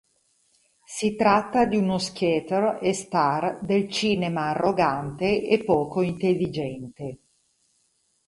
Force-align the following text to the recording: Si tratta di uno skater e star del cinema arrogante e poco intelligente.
Si 0.87 1.15
tratta 1.15 1.65
di 1.67 1.77
uno 1.77 1.99
skater 1.99 2.79
e 2.81 2.91
star 2.91 3.59
del 3.61 3.87
cinema 3.87 4.49
arrogante 4.49 5.45
e 5.47 5.63
poco 5.63 6.01
intelligente. 6.01 7.19